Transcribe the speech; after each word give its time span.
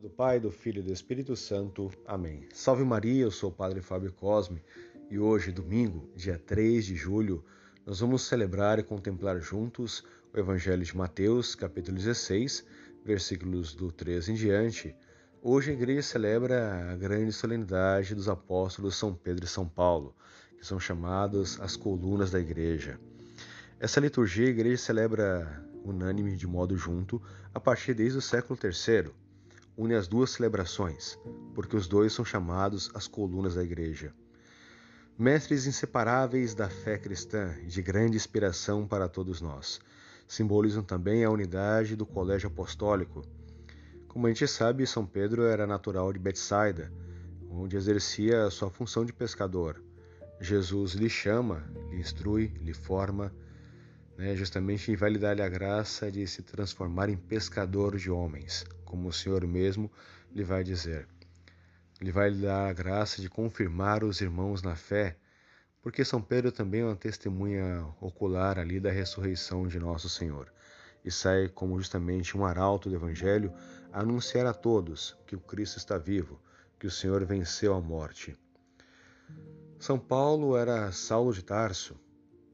Do 0.00 0.08
Pai, 0.08 0.38
do 0.38 0.52
Filho 0.52 0.78
e 0.78 0.82
do 0.84 0.92
Espírito 0.92 1.34
Santo. 1.34 1.90
Amém. 2.06 2.46
Salve 2.54 2.84
Maria, 2.84 3.24
eu 3.24 3.32
sou 3.32 3.50
o 3.50 3.52
Padre 3.52 3.80
Fábio 3.80 4.12
Cosme 4.12 4.62
e 5.10 5.18
hoje, 5.18 5.50
domingo, 5.50 6.08
dia 6.14 6.38
3 6.38 6.86
de 6.86 6.94
julho, 6.94 7.44
nós 7.84 7.98
vamos 7.98 8.22
celebrar 8.22 8.78
e 8.78 8.84
contemplar 8.84 9.40
juntos 9.40 10.04
o 10.32 10.38
Evangelho 10.38 10.84
de 10.84 10.96
Mateus, 10.96 11.56
capítulo 11.56 11.96
16, 11.96 12.64
versículos 13.04 13.74
do 13.74 13.90
13 13.90 14.30
em 14.30 14.34
diante. 14.36 14.94
Hoje 15.42 15.72
a 15.72 15.74
igreja 15.74 16.02
celebra 16.02 16.92
a 16.92 16.96
grande 16.96 17.32
solenidade 17.32 18.14
dos 18.14 18.28
apóstolos 18.28 18.94
São 18.94 19.12
Pedro 19.12 19.46
e 19.46 19.48
São 19.48 19.68
Paulo, 19.68 20.14
que 20.56 20.64
são 20.64 20.78
chamados 20.78 21.60
as 21.60 21.74
colunas 21.74 22.30
da 22.30 22.38
igreja. 22.38 23.00
Essa 23.80 23.98
liturgia 23.98 24.46
a 24.46 24.50
igreja 24.50 24.80
celebra 24.80 25.68
unânime 25.82 26.36
de 26.36 26.46
modo 26.46 26.76
junto 26.76 27.20
a 27.52 27.58
partir 27.58 27.94
desde 27.94 28.18
o 28.18 28.22
século 28.22 28.56
III 28.62 29.12
une 29.78 29.94
as 29.94 30.08
duas 30.08 30.30
celebrações, 30.30 31.16
porque 31.54 31.76
os 31.76 31.86
dois 31.86 32.12
são 32.12 32.24
chamados 32.24 32.90
as 32.94 33.06
colunas 33.06 33.54
da 33.54 33.62
Igreja. 33.62 34.12
Mestres 35.16 35.68
inseparáveis 35.68 36.52
da 36.52 36.68
fé 36.68 36.98
cristã 36.98 37.54
e 37.62 37.66
de 37.66 37.80
grande 37.80 38.16
inspiração 38.16 38.88
para 38.88 39.08
todos 39.08 39.40
nós, 39.40 39.80
simbolizam 40.26 40.82
também 40.82 41.24
a 41.24 41.30
unidade 41.30 41.94
do 41.94 42.04
colégio 42.04 42.48
apostólico. 42.48 43.22
Como 44.08 44.26
a 44.26 44.30
gente 44.30 44.48
sabe, 44.48 44.84
São 44.84 45.06
Pedro 45.06 45.44
era 45.44 45.64
natural 45.64 46.12
de 46.12 46.18
Betsaida, 46.18 46.92
onde 47.48 47.76
exercia 47.76 48.46
a 48.46 48.50
sua 48.50 48.70
função 48.70 49.04
de 49.04 49.12
pescador. 49.12 49.80
Jesus 50.40 50.94
lhe 50.94 51.08
chama, 51.08 51.62
lhe 51.88 52.00
instrui, 52.00 52.52
lhe 52.60 52.74
forma, 52.74 53.32
né, 54.16 54.34
justamente 54.34 54.96
vai 54.96 55.10
lhe 55.10 55.18
dar 55.18 55.40
a 55.40 55.48
graça 55.48 56.10
de 56.10 56.26
se 56.26 56.42
transformar 56.42 57.08
em 57.08 57.16
pescador 57.16 57.96
de 57.96 58.10
homens, 58.10 58.64
como 58.88 59.08
o 59.08 59.12
Senhor 59.12 59.46
mesmo 59.46 59.90
lhe 60.32 60.42
vai 60.42 60.64
dizer. 60.64 61.06
Ele 62.00 62.10
vai 62.10 62.30
lhe 62.30 62.42
dar 62.42 62.68
a 62.68 62.72
graça 62.72 63.20
de 63.20 63.28
confirmar 63.28 64.02
os 64.02 64.20
irmãos 64.20 64.62
na 64.62 64.74
fé, 64.74 65.16
porque 65.82 66.04
São 66.04 66.20
Pedro 66.20 66.50
também 66.50 66.80
é 66.80 66.84
uma 66.84 66.96
testemunha 66.96 67.86
ocular 68.00 68.58
ali 68.58 68.80
da 68.80 68.90
ressurreição 68.90 69.68
de 69.68 69.78
nosso 69.78 70.08
Senhor, 70.08 70.52
e 71.04 71.10
sai 71.10 71.48
como 71.48 71.78
justamente 71.78 72.36
um 72.36 72.44
arauto 72.44 72.88
do 72.88 72.96
Evangelho 72.96 73.52
a 73.92 74.00
anunciar 74.00 74.46
a 74.46 74.54
todos 74.54 75.16
que 75.26 75.36
o 75.36 75.40
Cristo 75.40 75.76
está 75.76 75.98
vivo, 75.98 76.40
que 76.78 76.86
o 76.86 76.90
Senhor 76.90 77.24
venceu 77.24 77.74
a 77.74 77.80
morte. 77.80 78.36
São 79.78 79.98
Paulo 79.98 80.56
era 80.56 80.90
Saulo 80.90 81.32
de 81.32 81.44
Tarso, 81.44 81.96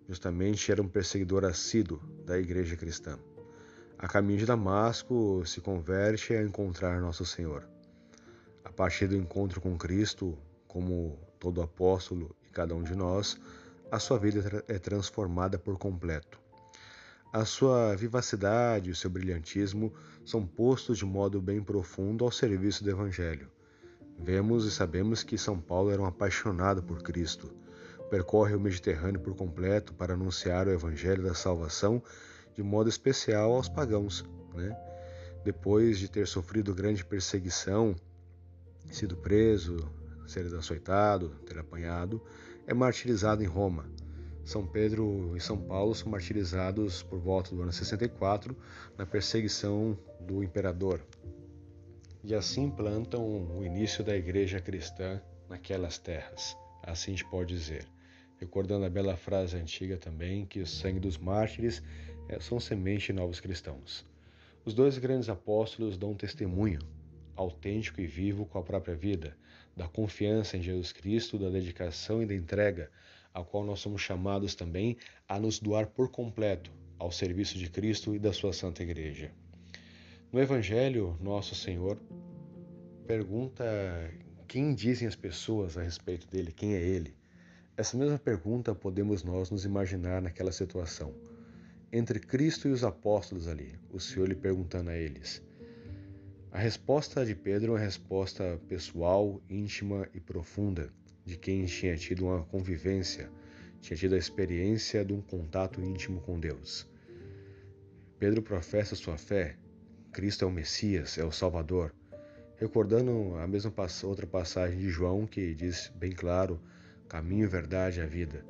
Justamente 0.08 0.70
era 0.70 0.82
um 0.82 0.88
perseguidor 0.88 1.44
assíduo 1.44 1.98
da 2.26 2.38
igreja 2.38 2.76
cristã. 2.76 3.18
A 3.98 4.08
caminho 4.08 4.38
de 4.38 4.46
Damasco 4.46 5.42
se 5.46 5.60
converte 5.60 6.34
a 6.34 6.42
encontrar 6.42 7.00
Nosso 7.00 7.24
Senhor. 7.24 7.66
A 8.64 8.70
partir 8.72 9.06
do 9.06 9.16
encontro 9.16 9.60
com 9.60 9.78
Cristo, 9.78 10.36
como 10.66 11.18
todo 11.38 11.62
apóstolo 11.62 12.34
e 12.46 12.50
cada 12.50 12.74
um 12.74 12.82
de 12.82 12.94
nós, 12.94 13.38
a 13.90 13.98
sua 13.98 14.18
vida 14.18 14.64
é 14.68 14.78
transformada 14.78 15.58
por 15.58 15.78
completo. 15.78 16.40
A 17.32 17.44
sua 17.44 17.94
vivacidade 17.94 18.88
e 18.88 18.92
o 18.92 18.96
seu 18.96 19.10
brilhantismo 19.10 19.92
são 20.24 20.46
postos 20.46 20.98
de 20.98 21.04
modo 21.04 21.40
bem 21.40 21.62
profundo 21.62 22.24
ao 22.24 22.30
serviço 22.30 22.84
do 22.84 22.90
Evangelho. 22.90 23.48
Vemos 24.18 24.66
e 24.66 24.70
sabemos 24.70 25.22
que 25.22 25.38
São 25.38 25.60
Paulo 25.60 25.90
era 25.90 26.02
um 26.02 26.06
apaixonado 26.06 26.82
por 26.82 27.02
Cristo 27.02 27.52
percorre 28.14 28.54
o 28.54 28.60
Mediterrâneo 28.60 29.20
por 29.20 29.34
completo 29.34 29.92
para 29.92 30.14
anunciar 30.14 30.68
o 30.68 30.70
evangelho 30.70 31.24
da 31.24 31.34
salvação, 31.34 32.00
de 32.54 32.62
modo 32.62 32.88
especial 32.88 33.52
aos 33.52 33.68
pagãos. 33.68 34.24
Né? 34.54 34.76
Depois 35.44 35.98
de 35.98 36.08
ter 36.08 36.26
sofrido 36.26 36.74
grande 36.74 37.04
perseguição, 37.04 37.94
sido 38.90 39.16
preso, 39.16 39.76
ser 40.26 40.46
açoitado, 40.54 41.30
ter 41.46 41.58
apanhado, 41.58 42.22
é 42.66 42.72
martirizado 42.72 43.42
em 43.42 43.46
Roma. 43.46 43.84
São 44.44 44.66
Pedro 44.66 45.34
e 45.36 45.40
São 45.40 45.56
Paulo 45.56 45.94
são 45.94 46.10
martirizados 46.10 47.02
por 47.02 47.18
volta 47.18 47.54
do 47.54 47.62
ano 47.62 47.72
64 47.72 48.56
na 48.96 49.06
perseguição 49.06 49.98
do 50.20 50.42
imperador. 50.42 51.00
E 52.22 52.34
assim 52.34 52.70
plantam 52.70 53.22
o 53.58 53.64
início 53.64 54.04
da 54.04 54.16
igreja 54.16 54.60
cristã 54.60 55.20
naquelas 55.48 55.98
terras, 55.98 56.56
assim 56.82 57.12
a 57.12 57.16
gente 57.16 57.30
pode 57.30 57.54
dizer 57.54 57.86
recordando 58.44 58.84
a 58.84 58.90
bela 58.90 59.16
frase 59.16 59.56
antiga 59.56 59.96
também 59.96 60.44
que 60.44 60.60
o 60.60 60.66
sangue 60.66 61.00
dos 61.00 61.16
mártires 61.16 61.82
são 62.40 62.58
semente 62.58 63.06
de 63.06 63.12
novos 63.12 63.40
cristãos. 63.40 64.04
Os 64.64 64.74
dois 64.74 64.98
grandes 64.98 65.28
apóstolos 65.28 65.96
dão 65.96 66.12
um 66.12 66.16
testemunho 66.16 66.80
autêntico 67.36 68.00
e 68.00 68.06
vivo 68.06 68.46
com 68.46 68.58
a 68.58 68.62
própria 68.62 68.94
vida, 68.94 69.36
da 69.76 69.88
confiança 69.88 70.56
em 70.56 70.62
Jesus 70.62 70.92
Cristo, 70.92 71.38
da 71.38 71.50
dedicação 71.50 72.22
e 72.22 72.26
da 72.26 72.34
entrega, 72.34 72.90
a 73.32 73.42
qual 73.42 73.64
nós 73.64 73.80
somos 73.80 74.00
chamados 74.00 74.54
também 74.54 74.96
a 75.28 75.38
nos 75.38 75.58
doar 75.58 75.86
por 75.88 76.08
completo 76.10 76.70
ao 76.98 77.10
serviço 77.10 77.58
de 77.58 77.68
Cristo 77.68 78.14
e 78.14 78.18
da 78.18 78.32
sua 78.32 78.52
Santa 78.52 78.82
Igreja. 78.82 79.32
No 80.32 80.40
Evangelho, 80.40 81.16
nosso 81.20 81.54
Senhor 81.54 81.98
pergunta 83.06 83.64
quem 84.46 84.74
dizem 84.74 85.08
as 85.08 85.16
pessoas 85.16 85.76
a 85.76 85.82
respeito 85.82 86.28
dele, 86.28 86.52
quem 86.52 86.74
é 86.74 86.80
ele. 86.80 87.14
Essa 87.76 87.96
mesma 87.96 88.18
pergunta 88.18 88.74
podemos 88.74 89.24
nós 89.24 89.50
nos 89.50 89.64
imaginar 89.64 90.22
naquela 90.22 90.52
situação. 90.52 91.12
Entre 91.96 92.18
Cristo 92.18 92.66
e 92.66 92.72
os 92.72 92.82
apóstolos 92.82 93.46
ali, 93.46 93.78
o 93.88 94.00
Senhor 94.00 94.28
lhe 94.28 94.34
perguntando 94.34 94.90
a 94.90 94.96
eles. 94.96 95.40
A 96.50 96.58
resposta 96.58 97.24
de 97.24 97.36
Pedro 97.36 97.70
é 97.70 97.74
uma 97.76 97.78
resposta 97.78 98.60
pessoal, 98.68 99.40
íntima 99.48 100.08
e 100.12 100.18
profunda, 100.18 100.92
de 101.24 101.36
quem 101.36 101.64
tinha 101.66 101.96
tido 101.96 102.24
uma 102.26 102.42
convivência, 102.46 103.30
tinha 103.80 103.96
tido 103.96 104.16
a 104.16 104.18
experiência 104.18 105.04
de 105.04 105.12
um 105.12 105.20
contato 105.20 105.80
íntimo 105.80 106.20
com 106.22 106.40
Deus. 106.40 106.84
Pedro 108.18 108.42
professa 108.42 108.96
sua 108.96 109.16
fé, 109.16 109.56
Cristo 110.12 110.44
é 110.44 110.48
o 110.48 110.50
Messias, 110.50 111.16
é 111.16 111.24
o 111.24 111.30
Salvador, 111.30 111.94
recordando 112.56 113.36
a 113.36 113.46
mesma 113.46 113.72
outra 114.02 114.26
passagem 114.26 114.80
de 114.80 114.90
João 114.90 115.28
que 115.28 115.54
diz 115.54 115.92
bem 115.94 116.10
claro 116.10 116.60
caminho, 117.08 117.48
verdade 117.48 118.00
e 118.00 118.02
a 118.02 118.06
vida. 118.06 118.44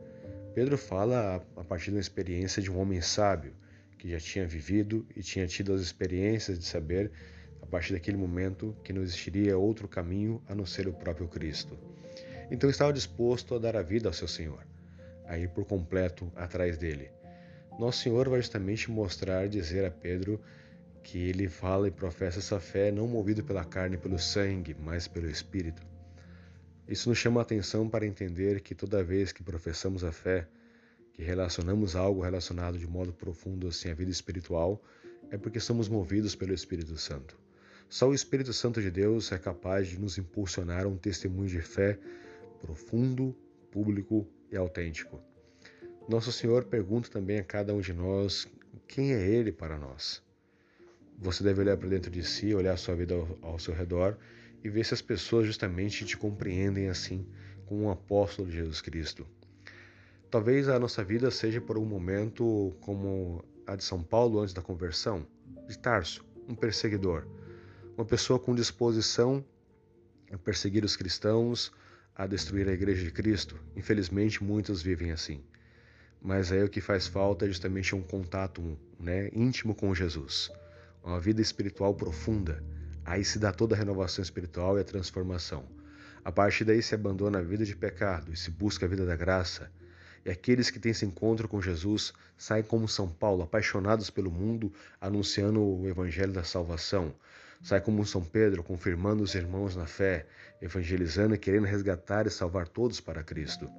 Pedro 0.55 0.79
fala 0.79 1.45
a 1.57 1.65
partir 1.65 1.91
da 1.91 1.99
experiência 1.99 2.63
de 2.63 2.71
um 2.71 2.79
homem 2.79 3.01
sábio 3.01 3.53
que 3.99 4.09
já 4.09 4.21
tinha 4.21 4.47
vivido 4.47 5.05
e 5.17 5.21
tinha 5.21 5.49
tido 5.49 5.73
as 5.73 5.81
experiências 5.81 6.57
de 6.59 6.65
saber, 6.65 7.11
a 7.61 7.67
partir 7.67 7.93
daquele 7.93 8.17
momento, 8.17 8.77
que 8.85 8.93
não 8.93 9.03
existiria 9.03 9.59
outro 9.59 9.89
caminho 9.89 10.41
a 10.47 10.55
não 10.55 10.65
ser 10.65 10.87
o 10.87 10.93
próprio 10.93 11.27
Cristo. 11.27 11.77
Então 12.53 12.71
estava 12.71 12.93
disposto 12.93 13.57
a 13.57 13.59
dar 13.59 13.75
a 13.75 13.83
vida 13.83 14.09
ao 14.09 14.13
seu 14.13 14.29
Senhor, 14.29 14.65
a 15.27 15.37
ir 15.37 15.49
por 15.49 15.65
completo 15.65 16.31
atrás 16.37 16.79
dele. 16.79 17.11
Nosso 17.77 18.03
Senhor 18.03 18.29
vai 18.29 18.41
justamente 18.41 18.89
mostrar, 18.93 19.49
dizer 19.49 19.85
a 19.85 19.91
Pedro 19.91 20.41
que 21.03 21.19
ele 21.19 21.49
fala 21.49 21.89
e 21.89 21.91
professa 21.91 22.39
essa 22.39 22.61
fé 22.61 22.93
não 22.93 23.09
movido 23.09 23.43
pela 23.43 23.65
carne 23.65 23.97
e 23.97 23.99
pelo 23.99 24.21
sangue, 24.21 24.77
mas 24.79 25.09
pelo 25.09 25.29
Espírito. 25.29 25.94
Isso 26.87 27.09
nos 27.09 27.17
chama 27.17 27.41
a 27.41 27.43
atenção 27.43 27.89
para 27.89 28.07
entender 28.07 28.61
que 28.61 28.75
toda 28.75 29.03
vez 29.03 29.33
que 29.33 29.43
professamos 29.43 30.05
a 30.05 30.13
fé, 30.13 30.47
que 31.15 31.23
relacionamos 31.23 31.97
algo 31.97 32.21
relacionado 32.21 32.79
de 32.79 32.87
modo 32.87 33.13
profundo 33.13 33.69
assim 33.69 33.91
à 33.91 33.95
vida 33.95 34.11
espiritual, 34.11 34.83
é 35.31 35.39
porque 35.39 35.59
somos 35.59 35.89
movidos 35.89 36.35
pelo 36.35 36.53
Espírito 36.53 36.97
Santo. 36.99 37.39
Só 37.89 38.09
o 38.09 38.15
Espírito 38.15 38.53
Santo 38.53 38.83
de 38.83 38.91
Deus 38.91 39.33
é 39.33 39.39
capaz 39.39 39.89
de 39.89 39.99
nos 39.99 40.19
impulsionar 40.19 40.85
a 40.85 40.89
um 40.89 40.97
testemunho 40.97 41.49
de 41.49 41.61
fé 41.63 41.99
profundo, 42.61 43.35
público 43.71 44.27
e 44.51 44.57
autêntico. 44.57 45.21
Nosso 46.07 46.31
Senhor 46.33 46.65
pergunta 46.65 47.09
também 47.09 47.39
a 47.39 47.45
cada 47.45 47.73
um 47.73 47.81
de 47.81 47.95
nós 47.95 48.47
quem 48.87 49.15
é 49.15 49.27
Ele 49.27 49.51
para 49.51 49.79
nós. 49.79 50.23
Você 51.19 51.43
deve 51.43 51.61
olhar 51.61 51.79
para 51.79 51.89
dentro 51.89 52.11
de 52.11 52.23
si, 52.23 52.55
olhar 52.55 52.77
sua 52.77 52.95
vida 52.95 53.15
ao, 53.15 53.39
ao 53.41 53.59
seu 53.59 53.73
redor 53.73 54.19
e 54.65 54.71
ver 54.71 54.85
se 54.85 54.95
as 54.95 55.03
pessoas 55.03 55.47
justamente 55.47 56.07
te 56.07 56.17
compreendem 56.17 56.89
assim, 56.89 57.27
como 57.67 57.83
um 57.83 57.91
apóstolo 57.91 58.49
de 58.49 58.57
Jesus 58.57 58.81
Cristo. 58.81 59.27
Talvez 60.31 60.69
a 60.69 60.79
nossa 60.81 61.05
vida 61.05 61.31
seja 61.31 61.61
por 61.61 61.77
um 61.77 61.85
momento 61.85 62.75
como 62.81 63.45
a 63.67 63.77
de 63.77 63.85
São 63.85 64.03
Paulo 64.03 64.41
antes 64.41 64.55
da 64.55 64.63
conversão, 64.63 65.27
de 65.69 65.79
Tarso, 65.79 66.25
um 66.49 66.55
perseguidor, 66.55 67.27
uma 67.97 68.07
pessoa 68.07 68.39
com 68.39 68.55
disposição 68.55 69.45
a 70.33 70.39
perseguir 70.39 70.85
os 70.85 70.97
cristãos, 70.97 71.71
a 72.15 72.27
destruir 72.27 72.67
a 72.69 72.73
igreja 72.73 73.05
de 73.05 73.11
Cristo. 73.11 73.61
Infelizmente, 73.77 74.43
muitos 74.43 74.83
vivem 74.83 75.13
assim. 75.13 75.45
Mas 76.21 76.51
aí 76.51 76.63
o 76.63 76.69
que 76.71 76.81
faz 76.81 77.07
falta 77.07 77.45
é 77.45 77.49
justamente 77.49 77.95
um 77.95 78.03
contato 78.03 78.79
né, 78.99 79.29
íntimo 79.33 79.75
com 79.75 79.95
Jesus, 79.95 80.51
uma 81.03 81.21
vida 81.21 81.43
espiritual 81.43 81.95
profunda, 81.95 82.65
Aí 83.05 83.25
se 83.25 83.39
dá 83.39 83.53
toda 83.53 83.75
a 83.75 83.79
renovação 83.79 84.23
espiritual 84.23 84.79
e 84.79 84.81
a 84.81 84.85
transformação. 84.85 85.65
A 86.25 86.33
partir 86.33 86.65
daí 86.65 86.83
se 86.83 86.95
abandona 86.95 87.39
a 87.39 87.43
vida 87.43 87.65
de 87.65 87.77
pecado 87.77 88.33
e 88.33 88.37
se 88.37 88.51
busca 88.51 88.87
a 88.87 88.89
vida 88.89 89.05
da 89.05 89.15
graça. 89.15 89.71
E 90.25 90.31
aqueles 90.31 90.71
que 90.71 90.79
têm 90.79 90.93
esse 90.93 91.05
encontro 91.05 91.47
com 91.47 91.61
Jesus 91.61 92.15
saem 92.39 92.65
como 92.65 92.89
São 92.89 93.07
Paulo, 93.07 93.43
apaixonados 93.43 94.09
pelo 94.09 94.31
mundo, 94.31 94.73
anunciando 94.99 95.61
o 95.63 95.87
evangelho 95.87 96.33
da 96.33 96.43
salvação. 96.43 97.15
Sai 97.63 97.81
como 97.81 98.07
São 98.07 98.23
Pedro, 98.23 98.63
confirmando 98.63 99.23
os 99.23 99.35
irmãos 99.35 99.77
na 99.77 99.87
fé, 99.87 100.27
evangelizando 100.63 101.35
e 101.35 101.39
querendo 101.39 101.67
resgatar 101.67 102.27
e 102.27 102.31
salvar 102.31 102.67
todos 102.67 103.01
para 103.01 103.23
Cristo. 103.23 103.71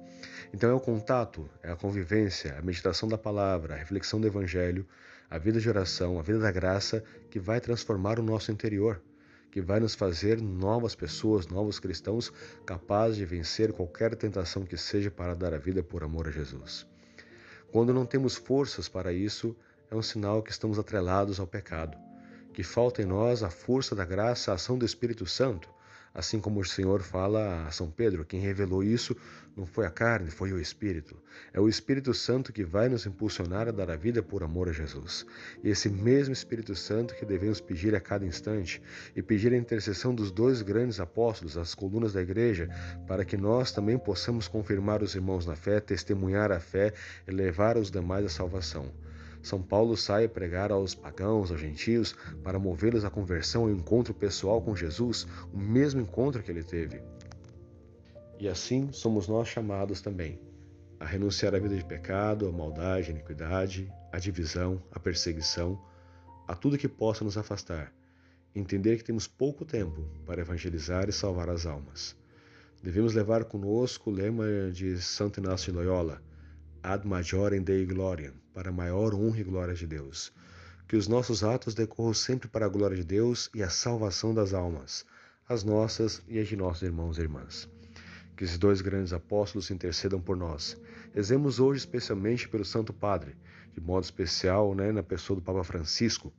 Então 0.54 0.70
é 0.70 0.72
o 0.74 0.80
contato, 0.80 1.50
é 1.64 1.72
a 1.72 1.76
convivência, 1.76 2.56
a 2.56 2.62
meditação 2.62 3.08
da 3.08 3.18
palavra, 3.18 3.74
a 3.74 3.76
reflexão 3.76 4.20
do 4.20 4.26
Evangelho, 4.28 4.86
a 5.28 5.38
vida 5.38 5.60
de 5.60 5.68
oração, 5.68 6.18
a 6.18 6.22
vida 6.22 6.38
da 6.38 6.52
graça 6.52 7.02
que 7.28 7.40
vai 7.40 7.60
transformar 7.60 8.20
o 8.20 8.22
nosso 8.22 8.52
interior, 8.52 9.02
que 9.56 9.62
vai 9.62 9.80
nos 9.80 9.94
fazer 9.94 10.38
novas 10.38 10.94
pessoas, 10.94 11.46
novos 11.46 11.78
cristãos, 11.78 12.30
capazes 12.66 13.16
de 13.16 13.24
vencer 13.24 13.72
qualquer 13.72 14.14
tentação 14.14 14.66
que 14.66 14.76
seja 14.76 15.10
para 15.10 15.34
dar 15.34 15.54
a 15.54 15.56
vida 15.56 15.82
por 15.82 16.04
amor 16.04 16.28
a 16.28 16.30
Jesus. 16.30 16.86
Quando 17.72 17.90
não 17.90 18.04
temos 18.04 18.36
forças 18.36 18.86
para 18.86 19.14
isso, 19.14 19.56
é 19.90 19.96
um 19.96 20.02
sinal 20.02 20.42
que 20.42 20.50
estamos 20.50 20.78
atrelados 20.78 21.40
ao 21.40 21.46
pecado 21.46 21.96
que 22.52 22.62
falta 22.62 23.00
em 23.00 23.06
nós 23.06 23.42
a 23.42 23.48
força 23.48 23.94
da 23.94 24.04
graça, 24.04 24.50
a 24.50 24.56
ação 24.56 24.76
do 24.76 24.84
Espírito 24.84 25.24
Santo. 25.24 25.70
Assim 26.16 26.40
como 26.40 26.60
o 26.60 26.64
Senhor 26.64 27.02
fala 27.02 27.66
a 27.66 27.70
São 27.70 27.90
Pedro, 27.90 28.24
quem 28.24 28.40
revelou 28.40 28.82
isso 28.82 29.14
não 29.54 29.66
foi 29.66 29.84
a 29.84 29.90
carne, 29.90 30.30
foi 30.30 30.50
o 30.50 30.58
Espírito. 30.58 31.14
É 31.52 31.60
o 31.60 31.68
Espírito 31.68 32.14
Santo 32.14 32.54
que 32.54 32.64
vai 32.64 32.88
nos 32.88 33.04
impulsionar 33.04 33.68
a 33.68 33.70
dar 33.70 33.90
a 33.90 33.96
vida 33.96 34.22
por 34.22 34.42
amor 34.42 34.70
a 34.70 34.72
Jesus. 34.72 35.26
E 35.62 35.68
esse 35.68 35.90
mesmo 35.90 36.32
Espírito 36.32 36.74
Santo 36.74 37.14
que 37.14 37.26
devemos 37.26 37.60
pedir 37.60 37.94
a 37.94 38.00
cada 38.00 38.24
instante 38.24 38.80
e 39.14 39.20
pedir 39.20 39.52
a 39.52 39.58
intercessão 39.58 40.14
dos 40.14 40.30
dois 40.30 40.62
grandes 40.62 41.00
apóstolos, 41.00 41.58
as 41.58 41.74
colunas 41.74 42.14
da 42.14 42.22
igreja, 42.22 42.70
para 43.06 43.22
que 43.22 43.36
nós 43.36 43.70
também 43.70 43.98
possamos 43.98 44.48
confirmar 44.48 45.02
os 45.02 45.14
irmãos 45.14 45.44
na 45.44 45.54
fé, 45.54 45.80
testemunhar 45.80 46.50
a 46.50 46.58
fé 46.58 46.94
e 47.28 47.30
levar 47.30 47.76
os 47.76 47.90
demais 47.90 48.24
à 48.24 48.30
salvação. 48.30 48.90
São 49.46 49.62
Paulo 49.62 49.96
sai 49.96 50.24
a 50.24 50.28
pregar 50.28 50.72
aos 50.72 50.92
pagãos, 50.92 51.52
aos 51.52 51.60
gentios, 51.60 52.16
para 52.42 52.58
movê-los 52.58 53.04
à 53.04 53.10
conversão 53.10 53.62
ao 53.62 53.70
encontro 53.70 54.12
pessoal 54.12 54.60
com 54.60 54.74
Jesus, 54.74 55.24
o 55.52 55.56
mesmo 55.56 56.00
encontro 56.00 56.42
que 56.42 56.50
ele 56.50 56.64
teve. 56.64 57.00
E 58.40 58.48
assim 58.48 58.90
somos 58.90 59.28
nós 59.28 59.46
chamados 59.46 60.00
também 60.00 60.40
a 60.98 61.06
renunciar 61.06 61.54
à 61.54 61.60
vida 61.60 61.76
de 61.76 61.84
pecado, 61.84 62.48
à 62.48 62.50
maldade, 62.50 63.06
à 63.06 63.10
iniquidade, 63.12 63.88
à 64.10 64.18
divisão, 64.18 64.82
à 64.90 64.98
perseguição, 64.98 65.80
a 66.48 66.56
tudo 66.56 66.76
que 66.76 66.88
possa 66.88 67.22
nos 67.22 67.38
afastar. 67.38 67.92
Entender 68.52 68.96
que 68.96 69.04
temos 69.04 69.28
pouco 69.28 69.64
tempo 69.64 70.02
para 70.26 70.40
evangelizar 70.40 71.08
e 71.08 71.12
salvar 71.12 71.48
as 71.50 71.66
almas. 71.66 72.16
Devemos 72.82 73.14
levar 73.14 73.44
conosco 73.44 74.10
o 74.10 74.12
lema 74.12 74.72
de 74.72 75.00
Santo 75.00 75.38
Inácio 75.38 75.72
de 75.72 75.78
Loyola: 75.78 76.20
ad 76.86 77.04
majorem 77.04 77.64
Dei 77.64 77.84
gloriam, 77.84 78.32
para 78.54 78.70
maior 78.70 79.12
honra 79.12 79.40
e 79.40 79.42
glória 79.42 79.74
de 79.74 79.88
Deus. 79.88 80.32
Que 80.86 80.94
os 80.96 81.08
nossos 81.08 81.42
atos 81.42 81.74
decorram 81.74 82.14
sempre 82.14 82.46
para 82.46 82.66
a 82.66 82.68
glória 82.68 82.96
de 82.96 83.02
Deus 83.02 83.50
e 83.52 83.60
a 83.60 83.68
salvação 83.68 84.32
das 84.32 84.54
almas, 84.54 85.04
as 85.48 85.64
nossas 85.64 86.22
e 86.28 86.38
as 86.38 86.46
de 86.46 86.54
nossos 86.54 86.82
irmãos 86.82 87.18
e 87.18 87.22
irmãs. 87.22 87.68
Que 88.36 88.44
esses 88.44 88.56
dois 88.56 88.80
grandes 88.80 89.12
apóstolos 89.12 89.68
intercedam 89.72 90.20
por 90.20 90.36
nós. 90.36 90.80
Rezemos 91.12 91.58
hoje 91.58 91.80
especialmente 91.80 92.48
pelo 92.48 92.64
Santo 92.64 92.92
Padre, 92.92 93.34
de 93.74 93.80
modo 93.80 94.04
especial 94.04 94.72
né, 94.72 94.92
na 94.92 95.02
pessoa 95.02 95.40
do 95.40 95.42
Papa 95.42 95.64
Francisco, 95.64 96.32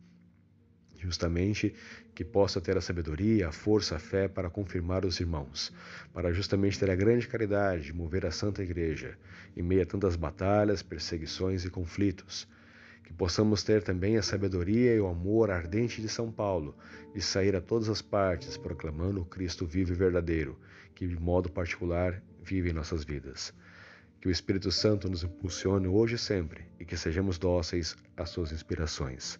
justamente 1.07 1.73
que 2.13 2.23
possa 2.23 2.59
ter 2.59 2.77
a 2.77 2.81
sabedoria, 2.81 3.47
a 3.47 3.51
força, 3.51 3.95
a 3.95 3.99
fé 3.99 4.27
para 4.27 4.49
confirmar 4.49 5.05
os 5.05 5.19
irmãos, 5.21 5.73
para 6.13 6.33
justamente 6.33 6.77
ter 6.77 6.91
a 6.91 6.95
grande 6.95 7.27
caridade 7.27 7.85
de 7.85 7.93
mover 7.93 8.25
a 8.25 8.31
Santa 8.31 8.61
Igreja 8.61 9.17
em 9.55 9.63
meio 9.63 9.83
a 9.83 9.85
tantas 9.85 10.17
batalhas, 10.17 10.83
perseguições 10.83 11.63
e 11.63 11.69
conflitos. 11.69 12.47
Que 13.05 13.13
possamos 13.13 13.63
ter 13.63 13.81
também 13.81 14.17
a 14.17 14.21
sabedoria 14.21 14.93
e 14.93 14.99
o 14.99 15.07
amor 15.07 15.49
ardente 15.49 16.01
de 16.01 16.09
São 16.09 16.29
Paulo, 16.29 16.75
de 17.15 17.21
sair 17.21 17.55
a 17.55 17.61
todas 17.61 17.87
as 17.87 18.01
partes 18.01 18.57
proclamando 18.57 19.21
o 19.21 19.25
Cristo 19.25 19.65
vivo 19.65 19.93
e 19.93 19.95
verdadeiro, 19.95 20.59
que 20.93 21.07
de 21.07 21.17
modo 21.17 21.49
particular 21.49 22.21
vive 22.43 22.69
em 22.69 22.73
nossas 22.73 23.05
vidas. 23.05 23.53
Que 24.19 24.27
o 24.27 24.31
Espírito 24.31 24.71
Santo 24.71 25.09
nos 25.09 25.23
impulsione 25.23 25.87
hoje 25.87 26.15
e 26.15 26.19
sempre 26.19 26.65
e 26.79 26.83
que 26.83 26.97
sejamos 26.97 27.37
dóceis 27.37 27.95
às 28.17 28.29
suas 28.29 28.51
inspirações. 28.51 29.39